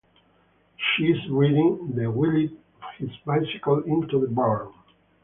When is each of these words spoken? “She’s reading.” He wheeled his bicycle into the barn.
“She’s 0.77 1.29
reading.” 1.29 1.93
He 1.95 2.07
wheeled 2.07 2.57
his 2.97 3.15
bicycle 3.23 3.83
into 3.83 4.19
the 4.19 4.25
barn. 4.33 4.73